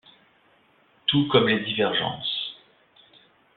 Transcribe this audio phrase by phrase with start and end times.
[1.05, 2.55] Tout comme les divergences.